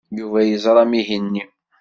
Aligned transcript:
Yuba 0.17 0.39
yeẓra 0.41 0.81
amihi-nni. 0.85 1.43